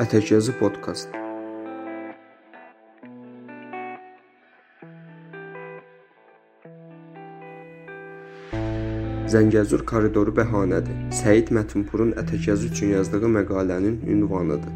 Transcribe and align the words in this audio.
Ətəkyazı 0.00 0.54
podkast. 0.56 1.10
Zəngəzur 9.28 9.84
koridoru 9.84 10.32
bəhanədir. 10.38 10.96
Səid 11.18 11.52
Mətinpurun 11.52 12.14
Ətəkyazı 12.24 12.70
üçün 12.72 12.94
yazdığı 12.96 13.28
məqalənin 13.36 14.00
ünvanıdır. 14.16 14.72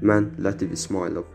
Mən 0.00 0.32
Lətif 0.40 0.72
İsmailov. 0.72 1.28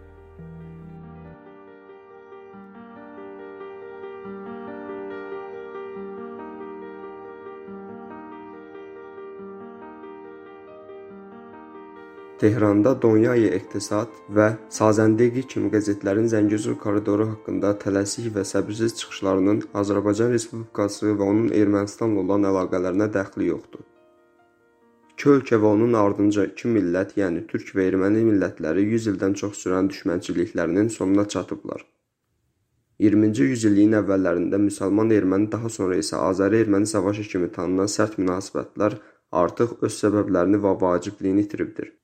Tehranda 12.40 12.94
Donyaya 13.02 13.50
İqtisad 13.56 14.14
və 14.32 14.46
Sazəndəqi 14.72 15.42
kimi 15.54 15.72
qəzetlərin 15.74 16.30
Zəngəzur 16.32 16.78
koridoru 16.80 17.26
haqqında 17.34 17.74
tələsik 17.82 18.30
və 18.38 18.46
səbirsiz 18.48 18.96
çıxışlarının 19.00 19.60
Azərbaycan 19.82 20.32
Respublikası 20.32 21.18
və 21.20 21.28
onun 21.34 21.50
Ermənistanla 21.64 22.24
olan 22.24 22.48
əlaqələrinə 22.54 23.10
dəxli 23.18 23.50
yoxdur. 23.50 23.84
İki 25.12 25.30
ölkə 25.34 25.60
və 25.60 25.74
onun 25.74 26.00
ardınca 26.04 26.48
iki 26.54 26.72
millət, 26.78 27.14
yəni 27.20 27.44
türk 27.52 27.76
və 27.76 27.90
erməni 27.92 28.24
millətləri 28.30 28.88
100 28.88 29.12
ildən 29.16 29.36
çox 29.44 29.60
sürən 29.66 29.92
düşmənçiliklərinin 29.92 30.96
sonuna 30.96 31.28
çatıblar. 31.36 31.84
20-ci 33.04 33.52
yüzilliyin 33.52 34.00
əvvəllərində 34.00 34.64
müsəlman-erməni, 34.70 35.52
daha 35.52 35.76
sonra 35.76 36.00
isə 36.00 36.24
Azəri-erməni 36.32 36.88
savaşı 36.96 37.28
kimi 37.36 37.52
tanınan 37.52 37.92
sərt 38.00 38.16
münasibətlər 38.24 39.02
artıq 39.44 39.82
öz 39.84 40.04
səbəblərini 40.04 40.64
və 40.64 40.78
vacibliyini 40.88 41.50
itiribdir. 41.50 41.99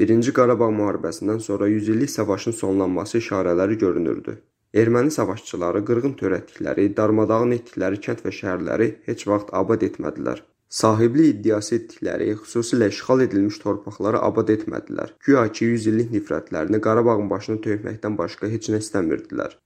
Birinci 0.00 0.32
Qarabağ 0.32 0.70
müharibəsindən 0.72 1.40
sonra 1.44 1.66
yüzillik 1.68 2.10
savaşın 2.10 2.54
sonlanması 2.58 3.18
işarələri 3.18 3.74
görünürdü. 3.82 4.38
Erməni 4.82 5.10
savaşçıları 5.16 5.82
qırğın 5.90 6.14
törətdikləri, 6.20 6.86
darmadağın 7.00 7.52
etdikləri 7.56 8.00
kənd 8.06 8.22
və 8.24 8.32
şəhərləri 8.36 8.86
heç 9.10 9.26
vaxt 9.32 9.52
abad 9.60 9.84
etmədilər. 9.90 10.40
Sahiblik 10.78 11.28
iddiası 11.34 11.76
etdikləri, 11.78 12.30
xüsusilə 12.46 12.88
işğal 12.94 13.26
edilmiş 13.26 13.60
torpaqları 13.66 14.24
abad 14.30 14.54
etmədilər. 14.56 15.12
Güya 15.26 15.44
ki, 15.52 15.70
100 15.74 15.86
illik 15.92 16.16
nifrətlərini 16.16 16.80
Qarabağın 16.88 17.28
başına 17.36 17.60
tökməkdən 17.68 18.16
başqa 18.24 18.52
heç 18.56 18.72
nə 18.72 18.80
istəmirdilər. 18.86 19.60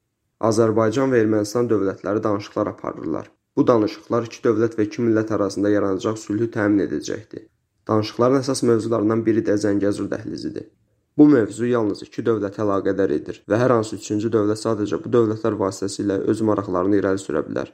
Azərbaycan 0.50 1.14
və 1.14 1.22
Ermənistan 1.28 1.70
dövlətləri 1.70 2.26
danışıqlar 2.26 2.74
aparırlar. 2.74 3.30
Bu 3.56 3.70
danışıqlar 3.70 4.26
iki 4.32 4.42
dövlət 4.50 4.80
və 4.80 4.90
iki 4.90 5.06
millət 5.06 5.30
arasında 5.38 5.70
yaranacaq 5.78 6.18
sülhü 6.26 6.50
təmin 6.58 6.88
edəcəkdi. 6.88 7.46
Danışıqların 7.88 8.40
əsas 8.40 8.64
mövzularından 8.68 9.26
biri 9.26 9.42
də 9.48 9.58
Zəngəzur 9.64 10.08
dəhlizidir. 10.12 10.70
Bu 11.18 11.28
mövzu 11.28 11.66
yalnız 11.70 12.02
iki 12.06 12.24
dövlətə 12.26 12.64
əlaqədar 12.64 13.12
edir 13.16 13.42
və 13.50 13.58
hər 13.60 13.74
hansı 13.76 13.98
üçüncü 14.00 14.30
dövlət 14.34 14.62
sadəcə 14.64 14.98
bu 15.04 15.12
dövlətlər 15.16 15.58
vasitəsilə 15.60 16.16
öz 16.32 16.40
maraqlarını 16.48 16.98
irəli 17.00 17.22
sürə 17.22 17.44
bilər. 17.48 17.70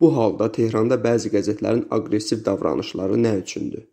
Bu 0.00 0.12
halda 0.16 0.50
Tehranda 0.52 0.98
bəzi 1.06 1.32
qəzetlərin 1.32 1.86
aqressiv 1.96 2.44
davranışları 2.46 3.16
nə 3.24 3.32
üçündür? 3.40 3.88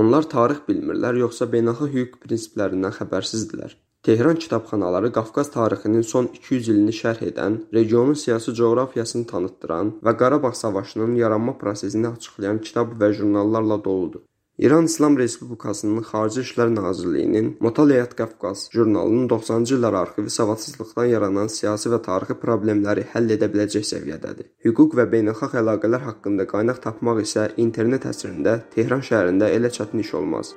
Onlar 0.00 0.26
tarix 0.34 0.60
bilmirlər, 0.68 1.22
yoxsa 1.22 1.46
beynəlxalq 1.54 1.94
hüquq 1.96 2.20
prinsiplərindən 2.24 2.96
xəbərsizdilər. 2.98 3.78
Tehran 4.04 4.36
kitabxanaları 4.42 5.12
Qafqaz 5.12 5.50
tarixinin 5.54 6.02
son 6.02 6.26
200 6.34 6.68
ilini 6.72 6.92
şərh 6.92 7.22
edən, 7.30 7.60
regionun 7.78 8.18
siyasi 8.24 8.52
coğrafiyasını 8.58 9.26
tanıtdıran 9.30 9.94
və 10.04 10.16
Qarabağ 10.20 10.52
savaşının 10.52 11.14
yaranma 11.22 11.58
prosesini 11.62 12.10
açıqlayan 12.10 12.58
kitab 12.66 12.98
və 13.00 13.12
jurnallarla 13.20 13.84
doludur. 13.84 14.26
İran 14.58 14.84
İslam 14.84 15.18
Respublikasının 15.18 16.02
Xarici 16.02 16.40
İşlər 16.40 16.74
Nazirliyinin 16.74 17.56
Mutaliyat 17.60 18.12
Qafqaz 18.16 18.68
jurnalının 18.72 19.28
90-cı 19.28 19.78
illər 19.78 19.96
arxivi 19.98 20.30
savadsızlıqdan 20.30 21.08
yaranan 21.10 21.50
siyasi 21.50 21.90
və 21.90 21.98
tarixi 22.04 22.36
problemləri 22.44 23.02
həll 23.14 23.34
edə 23.34 23.48
biləcək 23.50 23.88
səviyyədədir. 23.88 24.52
Hüquq 24.64 24.94
və 25.00 25.08
beynəlxalq 25.16 25.56
əlaqələr 25.62 26.06
haqqında 26.06 26.46
qaynaq 26.52 26.78
tapmaq 26.84 27.24
isə 27.24 27.48
internet 27.66 28.06
əsrində 28.12 28.60
Tehran 28.76 29.02
şəhərində 29.10 29.50
elə 29.56 29.74
çətin 29.74 30.06
iş 30.06 30.14
olmaz. 30.20 30.54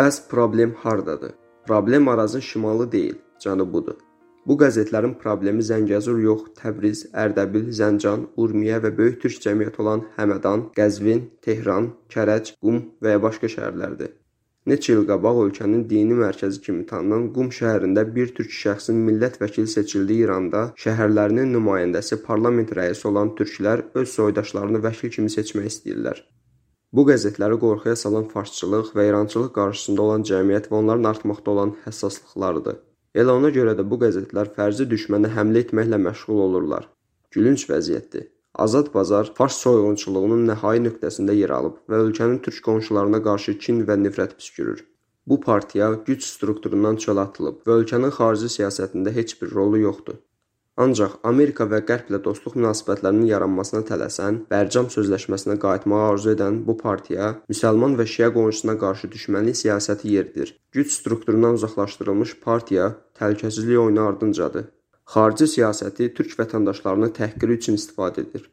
Bəs 0.00 0.28
problem 0.28 0.72
hardadır? 0.72 1.30
Problem 1.66 2.08
Arazın 2.08 2.40
şimalı 2.40 2.92
deyil, 2.92 3.16
cənubudur. 3.44 3.98
Bu 4.46 4.54
qəzetlərin 4.62 5.12
problemi 5.24 5.64
Zəngəzur 5.70 6.22
yox, 6.24 6.46
Təbriz, 6.60 7.02
Ərdəbil, 7.24 7.66
Zəncan, 7.78 8.22
Urmiyə 8.44 8.78
və 8.84 8.94
böyük 9.00 9.18
türk 9.24 9.42
cəmiyyəti 9.44 9.82
olan 9.84 10.06
Həmədan, 10.16 10.62
Qəzvin, 10.78 11.20
Tehran, 11.44 11.90
Kərəc, 12.14 12.54
Qum 12.62 12.80
və 13.02 13.14
ya 13.16 13.22
başqa 13.26 13.52
şəhərlərdir. 13.56 14.16
Neçə 14.72 14.96
il 14.96 15.04
qabaq 15.12 15.42
ölkənin 15.44 15.84
dini 15.92 16.16
mərkəzi 16.22 16.64
kimi 16.64 16.88
tanınan 16.94 17.28
Qum 17.36 17.52
şəhərində 17.60 18.08
bir 18.16 18.32
türk 18.40 18.56
şəxsin 18.62 19.04
millət 19.10 19.40
vəkili 19.44 19.68
seçildiyi 19.76 20.24
İranda 20.30 20.68
şəhərlərinin 20.86 21.52
nümayəndəsi 21.58 22.22
parlament 22.24 22.72
rəisi 22.80 23.10
olan 23.12 23.36
türklər 23.36 23.88
öz 23.92 24.08
soydaşlarını 24.16 24.86
vəkil 24.88 25.18
kimi 25.18 25.38
seçmək 25.38 25.74
istəyirlər. 25.74 26.24
Bu 26.98 27.04
qəzetləri 27.06 27.56
qorxuya 27.62 27.96
salan 27.98 28.24
farsçılıq 28.30 28.88
və 28.98 29.04
irançılıq 29.08 29.50
qarşısında 29.58 30.02
olan 30.04 30.24
cəmiyyət 30.30 30.64
və 30.70 30.78
onların 30.78 31.06
artmaqda 31.10 31.50
olan 31.52 31.74
həssaslıqlarıdır. 31.84 32.80
Elə 33.22 33.36
ona 33.38 33.50
görə 33.54 33.76
də 33.78 33.84
bu 33.90 33.98
qəzetlər 34.02 34.50
fərzi 34.56 34.86
düşmənə 34.90 35.30
həmlə 35.36 35.62
etməklə 35.64 36.00
məşğul 36.06 36.40
olurlar. 36.46 36.88
Gülünc 37.36 37.62
vəziyyətdir. 37.70 38.24
Azad 38.64 38.90
bazar 38.94 39.30
fars 39.36 39.58
soyğunçuluğunun 39.64 40.42
nəhai 40.50 40.80
nöqtəsində 40.86 41.36
yer 41.38 41.54
alıb 41.58 41.76
və 41.90 42.00
ölkənin 42.06 42.40
türk 42.46 42.58
qonşularına 42.66 43.22
qarşı 43.28 43.54
kin 43.66 43.84
və 43.86 43.98
nifrət 44.06 44.34
püskürür. 44.40 44.82
Bu 45.26 45.38
partiya 45.40 45.92
güc 46.08 46.26
strukturundan 46.26 46.98
çölə 47.04 47.28
atılıb 47.28 47.62
və 47.66 47.78
ölkənin 47.82 48.10
xarici 48.18 48.50
siyasətində 48.56 49.14
heç 49.14 49.36
bir 49.42 49.54
rolu 49.54 49.78
yoxdur. 49.84 50.18
Ancaq 50.80 51.18
Amerika 51.28 51.66
və 51.68 51.82
Qərblə 51.88 52.18
dostluq 52.24 52.54
münasibətlərinin 52.56 53.26
yaranmasına 53.28 53.82
tələsən, 53.88 54.36
Bərcam 54.52 54.86
sözləşməsinə 54.94 55.58
qayıtmağı 55.60 56.04
arzu 56.12 56.30
edən 56.32 56.60
bu 56.68 56.76
partiya 56.78 57.26
müsəlman 57.52 57.98
və 57.98 58.06
şiə 58.12 58.30
qonşusuna 58.36 58.78
qarşı 58.80 59.10
düşmənlik 59.14 59.58
siyasəti 59.60 60.14
yeridir. 60.14 60.54
Güc 60.72 60.94
strukturundan 60.94 61.58
uzaqlaşdırılmış 61.58 62.32
partiya 62.46 62.86
təhlükəsizlik 63.20 63.80
oyunu 63.82 64.06
ardıncadır. 64.06 64.70
Xarici 65.14 65.50
siyasəti 65.56 66.08
türk 66.16 66.32
vətəndaşlarını 66.38 67.10
təhqiri 67.18 67.58
üçün 67.58 67.76
istifadə 67.80 68.24
edir. 68.24 68.46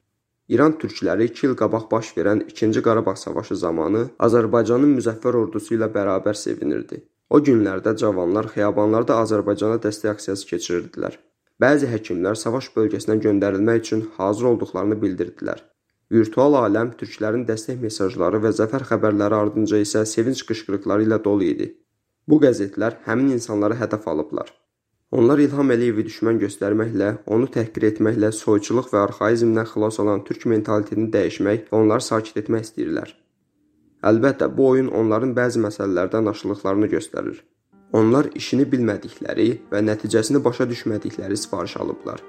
İran 0.52 0.76
türkləri 0.82 1.30
2 1.32 1.48
il 1.48 1.56
qabaq 1.62 1.88
baş 1.92 2.12
verən 2.18 2.44
2-ci 2.50 2.84
Qarabağ 2.84 3.16
savaşı 3.24 3.56
zamanı 3.64 4.04
Azərbaycanın 4.28 4.98
müzəffər 5.00 5.40
ordusu 5.44 5.78
ilə 5.78 5.88
bərabər 5.96 6.36
sevinirdi. 6.44 7.06
O 7.30 7.40
günlərdə 7.44 7.96
cavanlar 8.04 8.52
xiyabanlarda 8.54 9.22
Azərbaycana 9.24 9.80
dəstək 9.88 10.14
aksiyası 10.16 10.52
keçirirdilər. 10.52 11.20
Bəzi 11.64 11.88
həkimlər 11.90 12.38
savaş 12.38 12.68
bölgəsinə 12.76 13.16
göndərilmək 13.24 13.80
üçün 13.82 14.04
hazır 14.18 14.52
olduqlarını 14.52 14.98
bildirdilər. 15.02 15.64
Virtual 16.14 16.54
aləm 16.60 16.92
türklərin 17.00 17.48
dəstək 17.48 17.82
mesajları 17.86 18.44
və 18.44 18.52
zəfər 18.60 18.86
xəbərləri 18.92 19.38
ardınca 19.42 19.82
isə 19.86 20.04
sevinc 20.12 20.44
qışqırıqları 20.52 21.08
ilə 21.08 21.18
dolu 21.26 21.50
idi. 21.54 21.68
Bu 22.30 22.40
qəzetlər 22.44 23.02
həmin 23.08 23.34
insanları 23.40 23.80
hədəf 23.82 24.06
alıblar. 24.14 24.54
Onlar 25.18 25.40
İlham 25.40 25.74
Əliyevi 25.74 26.04
düşmən 26.06 26.40
göstərməklə, 26.46 27.10
onu 27.34 27.50
təhqir 27.58 27.90
etməklə 27.90 28.32
soyçuluq 28.36 28.90
və 28.94 29.04
arxaizmdən 29.08 29.70
xilas 29.74 30.00
olan 30.04 30.24
türk 30.30 30.46
mentalitetini 30.54 31.10
dəyişmək 31.14 31.70
və 31.72 31.78
onları 31.82 32.04
sakit 32.12 32.42
etmək 32.44 32.68
istəyirlər. 32.68 33.14
Əlbəttə, 34.12 34.52
bu 34.58 34.74
oyun 34.74 34.90
onların 35.02 35.32
bəzi 35.38 35.64
məsələlərdə 35.64 36.22
naşılıqlarını 36.28 36.92
göstərir. 36.92 37.40
Onlar 37.96 38.28
işini 38.36 38.66
bilmədikləri 38.68 39.52
və 39.72 39.84
nəticəsini 39.86 40.44
başa 40.44 40.68
düşmədikləri 40.70 41.38
sifariş 41.40 41.78
alıblar. 41.84 42.20